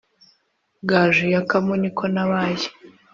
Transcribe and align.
Gaju 0.89 1.25
y'akamu 1.33 1.73
ni 1.81 1.89
ko 1.97 2.03
nabaye 2.13 2.67